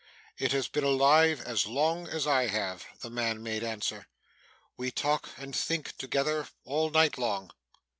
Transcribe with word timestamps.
'It 0.39 0.51
has 0.51 0.67
been 0.67 0.83
alive 0.83 1.41
as 1.41 1.67
long 1.67 2.07
as 2.07 2.25
I 2.25 2.47
have,' 2.47 2.85
the 3.01 3.11
man 3.11 3.43
made 3.43 3.63
answer. 3.63 4.07
'We 4.75 4.89
talk 4.93 5.29
and 5.37 5.55
think 5.55 5.95
together 5.99 6.47
all 6.63 6.89
night 6.89 7.19
long. 7.19 7.51